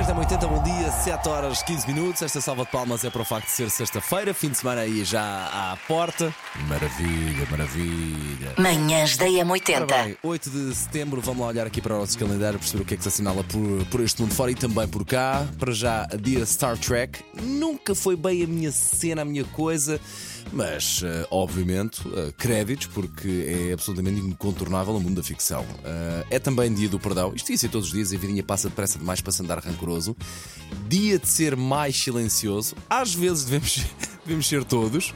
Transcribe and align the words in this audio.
Manhãs 0.00 0.06
da 0.06 0.18
80, 0.18 0.46
bom 0.46 0.62
dia, 0.62 0.90
7 0.90 1.28
horas 1.28 1.62
15 1.62 1.86
minutos. 1.86 2.22
Esta 2.22 2.40
salva 2.40 2.64
de 2.64 2.70
palmas 2.70 3.04
é 3.04 3.10
para 3.10 3.20
o 3.20 3.24
facto 3.24 3.46
de 3.46 3.52
ser 3.52 3.70
sexta-feira, 3.70 4.32
fim 4.32 4.48
de 4.48 4.56
semana 4.56 4.80
aí 4.80 5.04
já 5.04 5.20
à 5.22 5.76
porta. 5.86 6.34
Maravilha, 6.68 7.46
maravilha. 7.50 8.54
Manhãs 8.56 9.18
da 9.18 9.26
Ora 9.26 9.44
M80. 9.44 9.86
bem, 9.86 10.16
8 10.22 10.50
de 10.50 10.74
setembro, 10.74 11.20
vamos 11.20 11.42
lá 11.42 11.48
olhar 11.48 11.66
aqui 11.66 11.82
para 11.82 11.96
o 11.96 11.98
nosso 11.98 12.18
calendário, 12.18 12.58
perceber 12.58 12.82
o 12.82 12.86
que 12.86 12.94
é 12.94 12.96
que 12.96 13.02
se 13.02 13.08
assinala 13.10 13.44
por, 13.44 13.86
por 13.90 14.00
este 14.00 14.22
mundo 14.22 14.32
fora 14.32 14.50
e 14.50 14.54
também 14.54 14.88
por 14.88 15.04
cá. 15.04 15.46
Para 15.58 15.72
já, 15.72 16.06
dia 16.18 16.46
Star 16.46 16.78
Trek. 16.78 17.22
Nunca 17.42 17.94
foi 17.94 18.16
bem 18.16 18.42
a 18.42 18.46
minha 18.46 18.72
cena, 18.72 19.20
a 19.20 19.24
minha 19.24 19.44
coisa, 19.44 20.00
mas, 20.50 21.02
eh, 21.04 21.26
obviamente, 21.30 22.00
eh, 22.16 22.32
créditos, 22.38 22.86
porque 22.86 23.68
é 23.68 23.72
absolutamente 23.74 24.18
incontornável 24.20 24.94
no 24.94 25.00
mundo 25.00 25.16
da 25.16 25.22
ficção. 25.22 25.64
Eh, 25.84 26.24
é 26.30 26.38
também 26.38 26.72
dia 26.72 26.88
do 26.88 26.98
perdão. 26.98 27.32
Isto 27.34 27.52
ia 27.52 27.58
ser 27.58 27.68
todos 27.68 27.88
os 27.88 27.92
dias, 27.92 28.12
a 28.14 28.16
vidinha 28.16 28.42
passa 28.42 28.68
depressa 28.70 28.98
demais 28.98 29.20
para 29.20 29.32
se 29.32 29.42
andar 29.42 29.58
rancoroso. 29.58 29.89
Dia 30.88 31.18
de 31.18 31.28
ser 31.28 31.56
mais 31.56 31.96
silencioso. 31.96 32.76
Às 32.88 33.14
vezes 33.14 33.44
devemos, 33.44 33.84
devemos 34.24 34.46
ser 34.46 34.64
todos. 34.64 35.14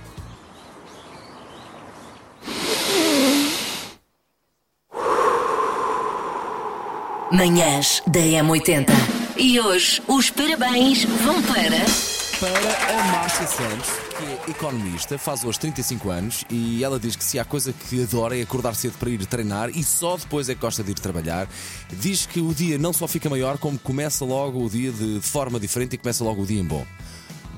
Manhãs 7.31 8.01
da 8.07 8.21
M80. 8.21 8.89
E 9.37 9.59
hoje 9.59 10.01
os 10.07 10.31
parabéns 10.31 11.05
vão 11.05 11.43
para. 11.43 12.24
Para 12.41 13.01
a 13.01 13.05
Márcia 13.13 13.47
Santos, 13.47 13.89
que 14.17 14.25
é 14.25 14.51
economista, 14.51 15.19
faz 15.19 15.45
hoje 15.45 15.59
35 15.61 16.11
anos 16.11 16.45
e 16.51 16.83
ela 16.83 16.99
diz 16.99 17.15
que 17.15 17.23
se 17.23 17.39
há 17.39 17.45
coisa 17.45 17.73
que 17.73 18.03
adora 18.03 18.37
é 18.37 18.43
acordar 18.43 18.75
cedo 18.75 18.95
para 18.99 19.11
ir 19.11 19.25
treinar 19.27 19.71
e 19.71 19.85
só 19.85 20.17
depois 20.17 20.49
é 20.49 20.55
que 20.55 20.61
gosta 20.61 20.83
de 20.83 20.91
ir 20.91 20.95
trabalhar. 20.95 21.47
Diz 21.93 22.27
que 22.27 22.41
o 22.41 22.55
dia 22.55 22.79
não 22.79 22.93
só 22.93 23.07
fica 23.07 23.29
maior, 23.29 23.59
como 23.59 23.79
começa 23.79 24.25
logo 24.25 24.65
o 24.65 24.69
dia 24.69 24.91
de 24.91 25.21
forma 25.21 25.61
diferente 25.61 25.95
e 25.95 25.99
começa 25.99 26.25
logo 26.25 26.43
o 26.43 26.47
dia 26.47 26.61
em 26.61 26.65
bom. 26.65 26.85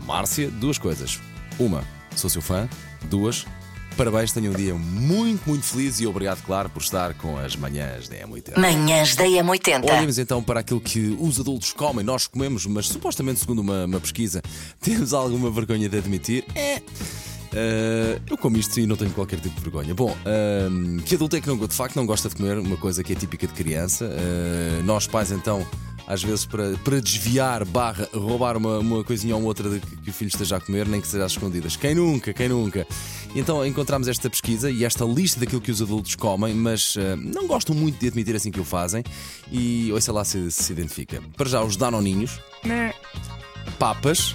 Márcia, 0.05 0.51
duas 0.51 0.79
coisas. 0.79 1.21
Uma, 1.59 1.85
sou 2.15 2.29
seu 2.29 2.43
fã. 2.43 2.69
Duas, 3.05 3.47
parabéns, 3.97 4.31
tenha 4.31 4.51
um 4.51 4.55
dia 4.55 4.75
muito, 4.75 5.49
muito 5.49 5.65
feliz 5.65 6.01
e 6.01 6.07
obrigado, 6.07 6.45
claro, 6.45 6.69
por 6.69 6.83
estar 6.83 7.15
com 7.15 7.39
as 7.39 7.57
manhãs 7.57 8.09
da 8.09 8.17
M80. 8.17 8.59
Manhãs 8.59 9.17
da 9.17 9.25
M80. 9.25 9.91
Olhemos 9.91 10.19
então 10.19 10.43
para 10.43 10.61
aquilo 10.61 10.81
que 10.81 11.17
os 11.19 11.41
adultos 11.41 11.73
comem, 11.73 12.05
nós 12.05 12.27
comemos, 12.27 12.67
mas 12.67 12.89
supostamente, 12.89 13.41
segundo 13.41 13.61
uma, 13.61 13.87
uma 13.87 14.01
pesquisa, 14.01 14.43
temos 14.81 15.15
alguma 15.15 15.51
vergonha 15.51 15.89
de 15.89 15.97
admitir? 15.97 16.45
É. 16.55 16.83
Ah, 17.57 18.21
eu 18.29 18.37
como 18.37 18.59
isto 18.59 18.79
e 18.79 18.87
não 18.87 18.97
tenho 18.97 19.11
qualquer 19.13 19.41
tipo 19.41 19.55
de 19.55 19.61
vergonha. 19.63 19.95
Bom, 19.95 20.15
ah, 20.27 21.03
que 21.05 21.15
adulto 21.15 21.37
é 21.37 21.41
que 21.41 21.49
não, 21.49 21.57
de 21.57 21.75
facto 21.75 21.97
não 21.97 22.05
gosta 22.05 22.29
de 22.29 22.37
comer 22.37 22.59
uma 22.59 22.77
coisa 22.77 23.03
que 23.03 23.15
é 23.15 23.17
típica 23.17 23.47
de 23.47 23.55
criança? 23.55 24.11
Ah, 24.13 24.83
nós 24.85 25.07
pais 25.07 25.33
então, 25.33 25.67
às 26.07 26.23
vezes 26.23 26.47
para, 26.47 26.77
para 26.79 27.01
desviar, 27.01 27.65
barra, 27.65 28.09
roubar 28.15 28.57
uma, 28.57 28.79
uma 28.79 29.05
coisinha 29.05 29.37
ou 29.37 29.43
outra 29.43 29.69
de 29.69 29.81
que, 29.81 29.97
que 29.97 30.11
o 30.11 30.13
filho 30.13 30.29
esteja 30.29 30.57
a 30.57 30.61
comer, 30.61 30.87
nem 30.87 31.01
que 31.01 31.09
seja 31.09 31.25
às 31.25 31.33
escondidas. 31.33 31.77
Quem 31.77 31.95
nunca, 31.95 32.33
quem 32.33 32.49
nunca? 32.49 32.87
Então 33.35 33.67
encontramos 33.67 34.09
esta 34.09 34.31
pesquisa 34.31 34.71
e 34.71 34.85
esta 34.85 35.05
lista 35.05 35.41
daquilo 35.41 35.61
que 35.61 35.71
os 35.71 35.83
adultos 35.83 36.15
comem, 36.15 36.55
mas 36.55 36.97
ah, 36.99 37.17
não 37.17 37.47
gostam 37.47 37.75
muito 37.75 37.99
de 37.99 38.07
admitir 38.07 38.37
assim 38.37 38.51
que 38.51 38.61
o 38.61 38.65
fazem. 38.65 39.03
E 39.51 39.91
ouça 39.93 40.13
lá 40.13 40.25
se 40.25 40.51
se 40.51 40.73
identifica. 40.73 41.23
Para 41.37 41.49
já, 41.49 41.63
os 41.63 41.77
danoninhos, 41.77 42.41
papas, 43.79 44.35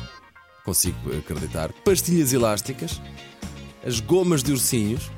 consigo 0.63 0.97
acreditar, 1.17 1.71
pastilhas 1.85 2.33
elásticas, 2.33 3.01
as 3.85 3.99
gomas 3.99 4.43
de 4.43 4.51
ursinhos, 4.51 5.09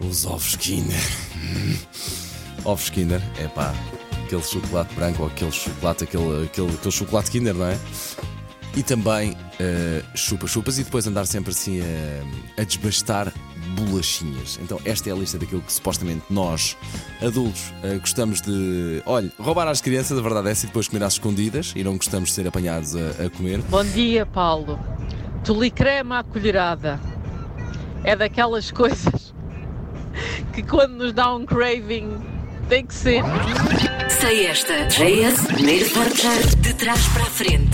os 0.00 0.24
ovos 0.24 0.56
Kinder. 0.56 0.96
Ovos 2.64 2.88
Kinder, 2.88 3.20
é 3.38 3.46
pá, 3.46 3.74
aquele 4.34 4.42
chocolate 4.42 4.94
branco 4.94 5.22
ou 5.22 5.28
aquele 5.28 5.52
chocolate, 5.52 6.04
aquele, 6.04 6.44
aquele, 6.44 6.72
aquele 6.72 6.90
chocolate 6.90 7.30
Kinder, 7.30 7.54
não 7.54 7.66
é? 7.66 7.78
E 8.76 8.82
também 8.82 9.36
eh, 9.60 10.02
chupa-chupas 10.16 10.78
e 10.78 10.84
depois 10.84 11.06
andar 11.06 11.26
sempre 11.26 11.52
assim 11.52 11.80
a, 11.80 12.60
a 12.60 12.64
desbastar 12.64 13.32
bolachinhas. 13.78 14.58
Então, 14.60 14.80
esta 14.84 15.08
é 15.08 15.12
a 15.12 15.16
lista 15.16 15.38
daquilo 15.38 15.62
que 15.62 15.72
supostamente 15.72 16.24
nós, 16.28 16.76
adultos, 17.22 17.72
eh, 17.84 17.98
gostamos 17.98 18.40
de. 18.40 19.00
Olha, 19.06 19.30
roubar 19.38 19.68
às 19.68 19.80
crianças, 19.80 20.18
a 20.18 20.22
verdade 20.22 20.48
é 20.48 20.50
essa, 20.50 20.64
e 20.64 20.68
depois 20.68 20.88
comer 20.88 21.04
às 21.04 21.12
escondidas 21.12 21.72
e 21.76 21.84
não 21.84 21.96
gostamos 21.96 22.30
de 22.30 22.34
ser 22.34 22.48
apanhados 22.48 22.96
a, 22.96 23.26
a 23.26 23.30
comer. 23.30 23.60
Bom 23.62 23.84
dia, 23.84 24.26
Paulo. 24.26 24.80
Tolicrema 25.44 26.20
à 26.20 26.24
colherada. 26.24 26.98
É 28.02 28.16
daquelas 28.16 28.72
coisas 28.72 29.32
que 30.52 30.62
quando 30.62 30.94
nos 30.94 31.12
dá 31.12 31.32
um 31.32 31.46
craving 31.46 32.34
tem 32.68 32.84
que 32.84 32.94
ser. 32.94 33.22
Sei 34.20 34.46
esta. 34.46 34.86
JS, 34.88 35.46
primeiro 35.46 35.90
portar 35.90 36.38
de 36.60 36.74
trás 36.74 37.06
para 37.08 37.22
a 37.22 37.26
frente. 37.26 37.70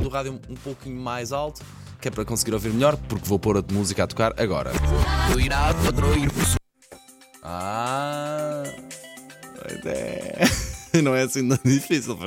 do 0.00 0.08
rádio 0.08 0.32
um, 0.32 0.52
um 0.52 0.56
pouquinho 0.56 1.00
mais 1.00 1.32
alto, 1.32 1.62
que 2.00 2.08
é 2.08 2.10
para 2.10 2.24
conseguir 2.24 2.54
ouvir 2.54 2.72
melhor, 2.72 2.96
porque 2.96 3.28
vou 3.28 3.38
pôr 3.38 3.58
a 3.58 3.64
música 3.72 4.04
a 4.04 4.06
tocar 4.06 4.32
agora. 4.40 4.72
Ah, 7.42 8.62
pois 9.60 9.86
é. 9.86 10.40
Não 11.02 11.14
é 11.14 11.22
assim 11.22 11.48
tão 11.48 11.58
difícil. 11.64 12.18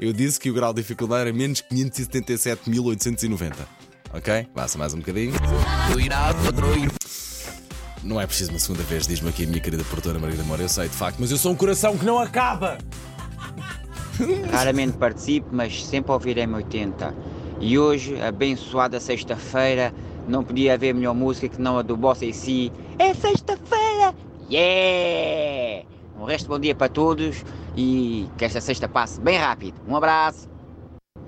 Eu 0.00 0.12
disse 0.12 0.40
que 0.40 0.50
o 0.50 0.54
grau 0.54 0.72
de 0.72 0.80
dificuldade 0.82 1.28
era 1.28 1.32
menos 1.32 1.62
577.890. 1.62 3.54
Ok? 4.12 4.46
Passa 4.54 4.78
mais 4.78 4.94
um 4.94 4.98
bocadinho. 4.98 5.34
Não 8.04 8.20
é 8.20 8.26
preciso 8.26 8.50
uma 8.50 8.58
segunda 8.58 8.82
vez, 8.82 9.06
diz-me 9.06 9.30
aqui 9.30 9.44
a 9.44 9.46
minha 9.46 9.60
querida 9.60 9.82
produtora 9.82 10.18
Margarida 10.18 10.44
Moura. 10.44 10.62
Eu 10.62 10.68
sei 10.68 10.88
de 10.88 10.94
facto, 10.94 11.16
mas 11.18 11.30
eu 11.30 11.38
sou 11.38 11.52
um 11.52 11.56
coração 11.56 11.96
que 11.96 12.04
não 12.04 12.18
acaba. 12.18 12.76
Raramente 14.52 14.98
participo, 14.98 15.48
mas 15.50 15.86
sempre 15.86 16.12
ouvirei 16.12 16.44
M80. 16.44 17.14
E 17.60 17.78
hoje, 17.78 18.20
abençoada 18.20 19.00
sexta-feira, 19.00 19.90
não 20.28 20.44
podia 20.44 20.74
haver 20.74 20.94
melhor 20.94 21.14
música 21.14 21.48
que 21.48 21.60
não 21.60 21.78
a 21.78 21.82
do 21.82 21.96
Bossa 21.96 22.26
e 22.26 22.34
Si. 22.34 22.70
É 22.98 23.14
sexta-feira! 23.14 24.14
Yeah! 24.50 25.86
Um 26.20 26.24
resto 26.24 26.46
bom 26.46 26.58
dia 26.58 26.74
para 26.74 26.90
todos 26.90 27.42
e 27.74 28.28
que 28.36 28.44
esta 28.44 28.60
sexta 28.60 28.86
passe 28.86 29.18
bem 29.18 29.38
rápido. 29.38 29.80
Um 29.88 29.96
abraço! 29.96 30.46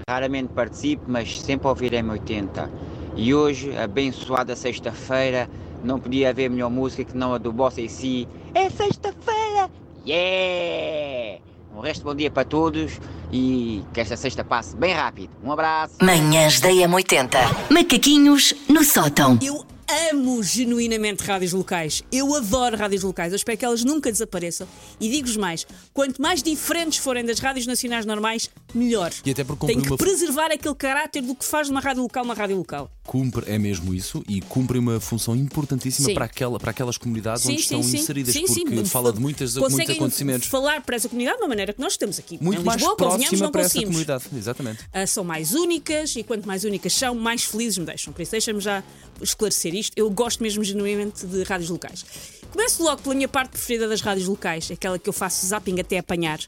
Raramente 0.06 0.52
participo, 0.52 1.04
mas 1.08 1.40
sempre 1.40 1.66
ouvirei 1.68 2.00
M80. 2.02 2.68
E 3.16 3.34
hoje, 3.34 3.74
abençoada 3.74 4.54
sexta-feira, 4.54 5.48
não 5.84 5.98
podia 6.00 6.30
haver 6.30 6.50
melhor 6.50 6.70
música 6.70 7.04
que 7.04 7.16
não 7.16 7.34
a 7.34 7.38
do 7.38 7.52
Bossa 7.52 7.80
e 7.80 7.88
Si. 7.88 8.28
É 8.54 8.68
sexta-feira! 8.70 9.70
Yeah! 10.06 11.42
Um 11.74 11.80
resto 11.80 11.98
de 11.98 12.04
bom 12.04 12.14
dia 12.14 12.30
para 12.30 12.44
todos 12.44 12.98
e 13.30 13.82
que 13.92 14.00
esta 14.00 14.16
sexta 14.16 14.42
passe 14.42 14.74
bem 14.76 14.94
rápido. 14.94 15.30
Um 15.44 15.52
abraço! 15.52 15.96
Manhãs 16.02 16.60
da 16.60 16.70
M80. 16.70 17.70
Macaquinhos 17.70 18.54
no 18.68 18.82
sótão. 18.82 19.38
Eu 19.42 19.64
amo 20.10 20.42
genuinamente 20.42 21.22
rádios 21.22 21.52
locais. 21.52 22.02
Eu 22.10 22.34
adoro 22.34 22.76
rádios 22.76 23.02
locais. 23.02 23.32
Eu 23.32 23.36
espero 23.36 23.58
que 23.58 23.64
elas 23.64 23.84
nunca 23.84 24.10
desapareçam. 24.10 24.66
E 25.00 25.10
digo-vos 25.10 25.36
mais: 25.36 25.66
quanto 25.92 26.20
mais 26.20 26.42
diferentes 26.42 26.98
forem 26.98 27.24
das 27.24 27.38
rádios 27.38 27.66
nacionais 27.66 28.06
normais, 28.06 28.50
melhor. 28.74 29.12
E 29.24 29.30
até 29.30 29.44
porque 29.44 29.66
Tem 29.66 29.80
que 29.80 29.88
uma 29.88 29.96
preservar 29.96 30.50
aquele 30.50 30.74
caráter 30.74 31.22
do 31.22 31.34
que 31.34 31.44
faz 31.44 31.68
uma 31.68 31.80
rádio 31.80 32.02
local 32.02 32.24
uma 32.24 32.34
rádio 32.34 32.56
local. 32.56 32.90
Cumpre, 33.06 33.44
é 33.50 33.58
mesmo 33.58 33.94
isso, 33.94 34.22
e 34.28 34.40
cumpre 34.40 34.78
uma 34.78 35.00
função 35.00 35.36
importantíssima 35.36 36.08
Sim. 36.08 36.14
para, 36.14 36.24
aquela, 36.24 36.58
para 36.58 36.70
aquelas 36.72 36.98
comunidades 36.98 37.42
Sim, 37.42 37.52
onde 37.52 37.62
sim, 37.62 37.76
estão 37.76 37.80
inseridas, 37.80 38.36
porque 38.36 38.84
fala 38.86 39.12
de 39.12 39.20
muitas, 39.20 39.56
muitos 39.56 39.90
acontecimentos 39.90 40.48
falar 40.48 40.82
para 40.82 40.96
essa 40.96 41.08
comunidade 41.08 41.38
de 41.38 41.42
uma 41.44 41.48
maneira 41.48 41.72
que 41.72 41.80
nós 41.80 41.92
estamos 41.92 42.18
aqui. 42.18 42.38
muito 42.40 42.60
em 42.60 42.64
mais 42.64 42.80
Lisboa, 42.80 42.96
próxima 42.96 43.50
para 43.50 43.62
essa 43.62 43.80
comunidade. 43.80 44.24
Exatamente. 44.36 44.84
Ah, 44.92 45.06
são 45.06 45.24
mais 45.24 45.54
únicas 45.54 46.16
e 46.16 46.22
quanto 46.22 46.46
mais 46.46 46.64
únicas 46.64 46.92
são, 46.92 47.14
mais 47.14 47.44
felizes 47.44 47.78
me 47.78 47.84
deixam. 47.86 48.12
Por 48.12 48.22
isso, 48.22 48.32
deixa-me 48.32 48.60
já 48.60 48.82
esclarecer 49.20 49.74
isto. 49.74 49.92
Eu 49.96 50.10
gosto 50.10 50.42
mesmo 50.42 50.62
genuinamente 50.64 51.26
de 51.26 51.42
rádios 51.44 51.70
locais. 51.70 52.04
Começo 52.50 52.82
logo 52.82 53.02
pela 53.02 53.14
minha 53.14 53.28
parte 53.28 53.50
preferida 53.50 53.88
das 53.88 54.00
rádios 54.00 54.28
locais, 54.28 54.70
aquela 54.70 54.98
que 54.98 55.08
eu 55.08 55.12
faço 55.12 55.46
zapping 55.46 55.80
até 55.80 55.98
apanhar. 55.98 56.38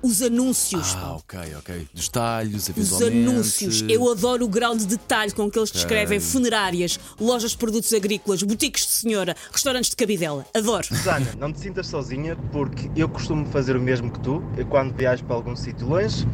Os 0.00 0.22
anúncios. 0.22 0.94
Ah, 0.96 1.16
ok, 1.16 1.38
ok. 1.58 1.88
Dos 1.92 2.08
talhos, 2.08 2.68
Os 2.68 2.68
eventualmente. 2.70 3.28
anúncios. 3.28 3.84
Eu 3.88 4.10
adoro 4.10 4.44
o 4.44 4.48
grau 4.48 4.76
de 4.76 4.86
detalhe 4.86 5.32
com 5.32 5.50
que 5.50 5.58
eles 5.58 5.72
descrevem 5.72 6.20
funerárias, 6.20 7.00
lojas 7.20 7.50
de 7.50 7.58
produtos 7.58 7.92
agrícolas, 7.92 8.42
boutiques 8.42 8.86
de 8.86 8.92
senhora, 8.92 9.34
restaurantes 9.52 9.90
de 9.90 9.96
cabidela. 9.96 10.46
Adoro. 10.54 10.86
Susana, 10.86 11.26
não 11.38 11.52
te 11.52 11.60
sintas 11.60 11.88
sozinha 11.88 12.36
porque 12.52 12.88
eu 12.94 13.08
costumo 13.08 13.44
fazer 13.46 13.76
o 13.76 13.80
mesmo 13.80 14.10
que 14.10 14.20
tu 14.20 14.42
eu 14.56 14.66
quando 14.66 14.94
viajo 14.94 15.24
para 15.24 15.34
algum 15.34 15.56
sítio 15.56 15.88
longe. 15.88 16.26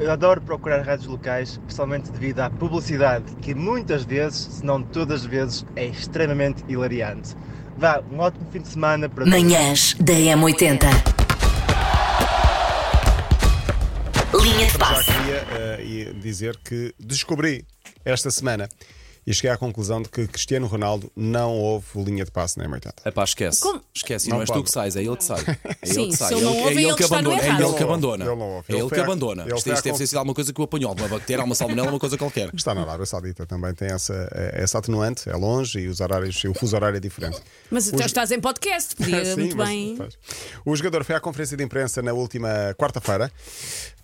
Eu 0.00 0.10
adoro 0.10 0.40
procurar 0.40 0.82
rádios 0.82 1.06
locais, 1.06 1.50
especialmente 1.50 2.10
devido 2.10 2.40
à 2.40 2.50
publicidade, 2.50 3.24
que 3.40 3.54
muitas 3.54 4.04
vezes, 4.04 4.48
se 4.54 4.64
não 4.64 4.82
todas 4.82 5.20
as 5.20 5.26
vezes, 5.26 5.64
é 5.76 5.86
extremamente 5.86 6.64
hilariante. 6.66 7.36
Vá, 7.76 8.02
um 8.10 8.18
ótimo 8.18 8.46
fim 8.50 8.60
de 8.60 8.68
semana 8.68 9.08
para 9.08 9.24
todos. 9.24 9.30
Manhãs 9.38 9.94
da 10.00 10.12
M80. 10.12 11.11
Linha 14.42 14.66
de 14.66 14.72
Já 14.72 15.04
queria 15.04 15.80
e 15.80 16.12
dizer 16.14 16.56
que 16.56 16.92
descobri 16.98 17.64
esta 18.04 18.28
semana 18.28 18.68
e 19.26 19.32
cheguei 19.32 19.50
à 19.50 19.56
conclusão 19.56 20.02
de 20.02 20.08
que 20.08 20.26
Cristiano 20.26 20.66
Ronaldo 20.66 21.10
não 21.16 21.52
houve 21.56 21.86
linha 22.02 22.24
de 22.24 22.30
passe 22.30 22.58
na 22.58 22.66
M80. 22.68 22.92
É 23.04 23.10
pá, 23.10 23.22
esquece. 23.24 23.60
Como? 23.60 23.80
Esquece, 23.94 24.28
Não 24.28 24.36
não 24.36 24.40
és 24.42 24.48
pode. 24.48 24.60
tu 24.60 24.64
que 24.64 24.70
sais, 24.72 24.96
é 24.96 25.02
ele 25.02 25.16
que 25.16 25.24
sai. 25.24 25.40
É 25.82 25.86
Sim, 25.86 26.02
ele 26.02 26.10
que 26.10 26.16
sai. 26.16 26.32
ele 26.32 26.40
não 26.42 26.50
é 26.54 26.56
ouve, 26.58 26.70
ele 26.72 26.84
ele 26.86 26.94
que 26.96 27.04
abandona. 27.04 27.42
É 27.42 27.48
ele 27.62 27.72
que 27.74 27.82
abandona. 27.82 28.24
Ele 28.24 28.34
não 28.36 28.48
ouve. 28.56 28.64
É 28.68 28.72
Ele 28.72 28.82
ele 28.82 28.90
que 28.90 29.00
à- 29.00 29.04
abandona. 29.04 29.42
ele 29.42 29.54
Isto 29.54 29.70
isto 29.72 29.84
deve 29.84 29.98
con- 29.98 30.06
ser 30.06 30.16
alguma 30.16 30.34
coisa 30.34 30.52
que 30.52 30.60
o 30.60 30.64
apanhou, 30.64 30.92
uma 30.92 31.08
bactéria, 31.08 31.44
uma 31.44 31.54
salmonela, 31.54 31.88
uma 31.90 31.98
coisa 32.00 32.18
qualquer. 32.18 32.50
Está 32.54 32.74
na 32.74 32.82
Arábia 32.82 33.06
Saudita 33.06 33.46
também, 33.46 33.72
tem 33.74 33.88
essa, 33.88 34.28
essa 34.54 34.78
atenuante, 34.78 35.28
é 35.28 35.36
longe 35.36 35.78
e 35.78 35.88
os 35.88 36.00
horários, 36.00 36.42
o 36.44 36.54
fuso 36.54 36.74
horário 36.74 36.96
é 36.96 37.00
diferente. 37.00 37.38
Mas 37.70 37.86
Os- 37.92 38.00
estás 38.00 38.30
em 38.32 38.40
podcast, 38.40 38.96
podia 38.96 39.24
Sim, 39.24 39.36
muito 39.40 39.56
mas 39.56 39.68
bem. 39.68 39.96
faz. 39.96 40.18
O 40.64 40.74
jogador 40.74 41.04
foi 41.04 41.14
à 41.14 41.20
conferência 41.20 41.56
de 41.56 41.62
imprensa 41.62 42.02
na 42.02 42.12
última 42.12 42.48
quarta-feira. 42.78 43.30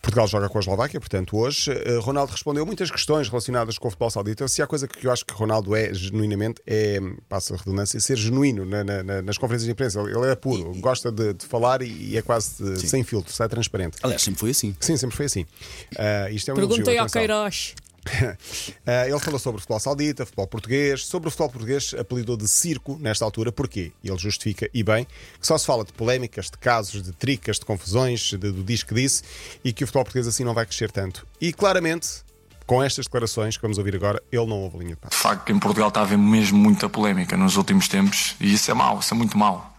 Portugal 0.00 0.28
joga 0.28 0.48
com 0.48 0.58
a 0.58 0.60
Eslováquia, 0.60 1.00
portanto, 1.00 1.36
hoje. 1.36 1.72
Eh, 1.72 1.98
Ronaldo 2.00 2.30
respondeu 2.32 2.64
muitas 2.64 2.88
questões 2.88 3.28
relacionadas 3.28 3.78
com 3.78 3.88
o 3.88 3.90
futebol 3.90 4.08
saudita. 4.10 4.46
Se 4.46 4.62
há 4.62 4.66
coisa 4.66 4.86
que 4.86 5.07
eu 5.08 5.12
acho 5.12 5.24
que 5.24 5.32
Ronaldo 5.34 5.74
é 5.74 5.92
genuinamente, 5.92 6.60
é, 6.66 6.98
passa 7.28 7.54
a 7.54 7.56
redundância, 7.56 7.98
ser 8.00 8.16
genuíno 8.16 8.64
na- 8.64 8.84
na- 8.84 9.02
na- 9.02 9.22
nas 9.22 9.36
conferências 9.38 9.66
de 9.66 9.72
imprensa. 9.72 10.00
Ele 10.00 10.16
ele 10.16 10.26
é 10.30 10.34
puro, 10.36 10.72
gosta 10.80 11.10
de, 11.10 11.34
de 11.34 11.46
falar 11.46 11.82
e, 11.82 12.10
e 12.10 12.16
é 12.16 12.22
quase 12.22 12.62
de- 12.62 12.88
sem 12.88 13.02
filtro, 13.04 13.32
sai 13.32 13.48
transparente. 13.48 13.96
Aliás, 14.02 14.22
sempre 14.22 14.40
foi 14.40 14.50
assim. 14.50 14.74
Sim, 14.80 14.96
sempre 14.96 15.16
foi 15.16 15.26
assim. 15.26 15.46
Ah, 15.98 16.30
isto 16.30 16.50
é 16.50 16.52
um 16.52 16.56
Perguntei 16.56 16.96
elogio, 16.96 17.00
ao. 17.02 17.08
Queiroz. 17.08 17.74
Ah, 18.86 19.06
ele 19.06 19.18
falou 19.18 19.38
sobre 19.38 19.58
o 19.58 19.60
futebol 19.60 19.78
saudita, 19.80 20.24
futebol 20.24 20.46
português. 20.46 21.04
Sobre 21.04 21.28
o 21.28 21.30
futebol 21.30 21.50
português, 21.50 21.94
apelidou 21.98 22.36
de 22.36 22.48
circo 22.48 22.96
nesta 23.00 23.24
altura. 23.24 23.52
Porquê? 23.52 23.92
E 24.02 24.08
ele 24.08 24.18
justifica, 24.18 24.68
e 24.72 24.82
bem, 24.82 25.04
que 25.38 25.46
só 25.46 25.58
se 25.58 25.66
fala 25.66 25.84
de 25.84 25.92
polémicas, 25.92 26.46
de 26.46 26.56
casos, 26.58 27.02
de 27.02 27.12
tricas, 27.12 27.58
de 27.58 27.64
confusões, 27.66 28.30
de- 28.30 28.36
do 28.38 28.64
diz 28.64 28.82
que 28.82 28.94
disse, 28.94 29.22
e 29.64 29.72
que 29.72 29.84
o 29.84 29.86
futebol 29.86 30.04
português 30.04 30.26
assim 30.26 30.42
não 30.44 30.54
vai 30.54 30.64
crescer 30.64 30.90
tanto. 30.90 31.26
E 31.40 31.52
claramente, 31.52 32.08
com 32.68 32.82
estas 32.82 33.06
declarações 33.06 33.56
que 33.56 33.62
vamos 33.62 33.78
ouvir 33.78 33.96
agora, 33.96 34.22
ele 34.30 34.44
não 34.44 34.60
houve 34.60 34.76
linha 34.76 34.90
de 34.90 34.96
passe. 34.96 35.16
De 35.16 35.22
facto, 35.22 35.50
em 35.50 35.58
Portugal 35.58 35.88
está 35.88 36.00
a 36.00 36.02
haver 36.02 36.18
mesmo 36.18 36.58
muita 36.58 36.86
polémica 36.86 37.34
nos 37.34 37.56
últimos 37.56 37.88
tempos 37.88 38.36
e 38.38 38.52
isso 38.52 38.70
é 38.70 38.74
mau, 38.74 38.98
isso 38.98 39.14
é 39.14 39.16
muito 39.16 39.38
mau. 39.38 39.74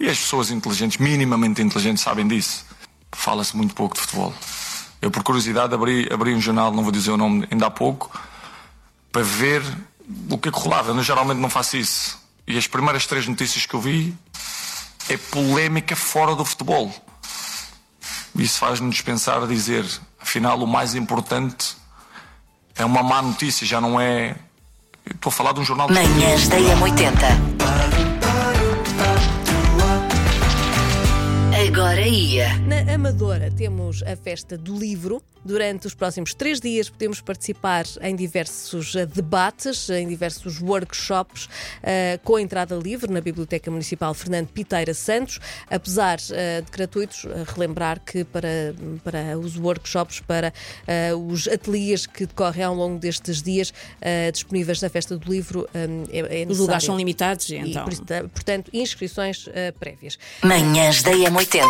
E 0.00 0.08
as 0.08 0.18
pessoas 0.18 0.50
inteligentes, 0.50 0.96
minimamente 0.96 1.60
inteligentes, 1.60 2.02
sabem 2.02 2.26
disso. 2.26 2.64
Fala-se 3.12 3.54
muito 3.54 3.74
pouco 3.74 3.94
de 3.94 4.00
futebol. 4.00 4.32
Eu, 5.02 5.10
por 5.10 5.22
curiosidade, 5.22 5.74
abri, 5.74 6.08
abri 6.10 6.34
um 6.34 6.40
jornal, 6.40 6.72
não 6.72 6.82
vou 6.82 6.90
dizer 6.90 7.10
o 7.10 7.18
nome 7.18 7.46
ainda 7.50 7.66
há 7.66 7.70
pouco, 7.70 8.10
para 9.12 9.22
ver 9.22 9.62
o 10.30 10.38
que 10.38 10.48
é 10.48 10.52
que 10.52 10.58
rolava. 10.58 10.92
Eu 10.92 11.02
geralmente 11.02 11.38
não 11.38 11.50
faço 11.50 11.76
isso. 11.76 12.18
E 12.46 12.56
as 12.56 12.66
primeiras 12.66 13.06
três 13.06 13.28
notícias 13.28 13.66
que 13.66 13.74
eu 13.74 13.80
vi 13.82 14.16
é 15.10 15.18
polémica 15.18 15.94
fora 15.94 16.34
do 16.34 16.44
futebol. 16.46 16.90
Isso 18.34 18.58
faz-nos 18.58 18.98
pensar 19.02 19.42
a 19.42 19.46
dizer, 19.46 19.84
afinal, 20.18 20.58
o 20.58 20.66
mais 20.66 20.94
importante 20.94 21.79
é 22.80 22.84
uma 22.84 23.02
má 23.02 23.20
notícia, 23.20 23.66
já 23.66 23.80
não 23.80 24.00
é. 24.00 24.34
Estou 25.04 25.30
a 25.30 25.32
falar 25.32 25.52
de 25.52 25.60
um 25.60 25.64
jornal 25.64 25.88
Manhãs 25.88 26.48
da 26.48 26.56
M80. 26.56 27.49
Agora 31.80 32.06
ia. 32.06 32.58
Na 32.58 32.92
Amadora 32.92 33.50
temos 33.50 34.02
a 34.02 34.14
festa 34.14 34.54
do 34.58 34.78
livro. 34.78 35.22
Durante 35.42 35.86
os 35.86 35.94
próximos 35.94 36.34
três 36.34 36.60
dias 36.60 36.90
podemos 36.90 37.22
participar 37.22 37.86
em 38.02 38.14
diversos 38.14 38.94
debates, 39.14 39.88
em 39.88 40.06
diversos 40.06 40.60
workshops, 40.60 41.48
eh, 41.82 42.20
com 42.22 42.38
entrada 42.38 42.74
livre 42.76 43.10
na 43.10 43.22
Biblioteca 43.22 43.70
Municipal 43.70 44.12
Fernando 44.12 44.48
Piteira 44.48 44.92
Santos. 44.92 45.40
Apesar 45.70 46.18
eh, 46.32 46.60
de 46.60 46.70
gratuitos, 46.70 47.24
eh, 47.24 47.44
relembrar 47.54 47.98
que 48.04 48.22
para, 48.22 48.74
para 49.02 49.38
os 49.38 49.56
workshops, 49.56 50.20
para 50.20 50.52
eh, 50.86 51.14
os 51.14 51.48
ateliês 51.48 52.04
que 52.04 52.26
decorrem 52.26 52.64
ao 52.64 52.74
longo 52.74 52.98
destes 52.98 53.40
dias 53.40 53.72
disponíveis 54.34 54.82
na 54.82 54.90
festa 54.90 55.16
do 55.16 55.32
livro, 55.32 55.66
é, 55.72 55.84
é 55.84 55.86
necessário. 55.86 56.50
Os 56.50 56.58
lugares 56.58 56.84
são 56.84 56.98
limitados, 56.98 57.48
E, 57.48 57.54
então. 57.56 57.84
porta- 57.86 58.28
portanto, 58.30 58.70
inscrições 58.74 59.48
prévias. 59.78 60.18
Manhãs 60.42 61.02
da 61.02 61.12
M80. 61.12 61.69